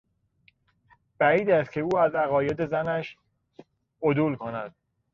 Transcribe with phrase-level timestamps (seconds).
[1.17, 3.17] بعید است که او از عقاید زنش
[4.03, 4.75] عدول کند.